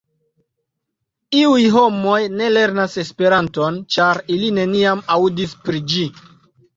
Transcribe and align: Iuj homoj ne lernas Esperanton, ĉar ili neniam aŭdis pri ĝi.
Iuj 1.41 1.65
homoj 1.75 2.15
ne 2.39 2.47
lernas 2.53 2.95
Esperanton, 3.03 3.77
ĉar 3.97 4.21
ili 4.37 4.49
neniam 4.57 5.05
aŭdis 5.17 5.55
pri 5.69 5.83
ĝi. 5.93 6.07